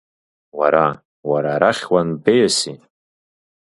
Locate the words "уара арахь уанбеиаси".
1.29-2.75